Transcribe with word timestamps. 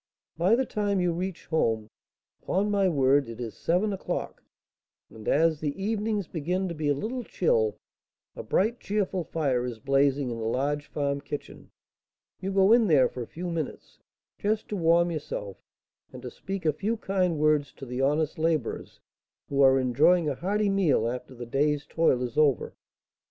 By 0.35 0.55
the 0.55 0.65
time 0.65 0.99
you 0.99 1.13
reach 1.13 1.45
home, 1.45 1.87
upon 2.41 2.71
my 2.71 2.89
word, 2.89 3.29
it 3.29 3.39
is 3.39 3.53
seven 3.55 3.93
o'clock; 3.93 4.41
and, 5.11 5.27
as 5.27 5.59
the 5.59 5.79
evenings 5.79 6.27
begin 6.27 6.67
to 6.69 6.73
be 6.73 6.87
a 6.87 6.95
little 6.95 7.23
chill, 7.23 7.77
a 8.35 8.41
bright, 8.41 8.79
cheerful 8.79 9.23
fire 9.23 9.63
is 9.63 9.77
blazing 9.77 10.31
in 10.31 10.39
the 10.39 10.43
large 10.45 10.87
farm 10.87 11.21
kitchen; 11.21 11.69
you 12.39 12.51
go 12.51 12.71
in 12.73 12.87
there 12.87 13.07
for 13.09 13.21
a 13.21 13.27
few 13.27 13.51
minutes, 13.51 13.99
just 14.39 14.67
to 14.69 14.75
warm 14.75 15.11
yourself 15.11 15.57
and 16.11 16.23
to 16.23 16.31
speak 16.31 16.65
a 16.65 16.73
few 16.73 16.97
kind 16.97 17.37
words 17.37 17.71
to 17.73 17.85
the 17.85 18.01
honest 18.01 18.39
labourers, 18.39 18.99
who 19.49 19.61
are 19.61 19.77
enjoying 19.77 20.27
a 20.27 20.33
hearty 20.33 20.67
meal 20.71 21.07
after 21.07 21.35
the 21.35 21.45
day's 21.45 21.85
toil 21.85 22.23
is 22.23 22.39
over. 22.39 22.73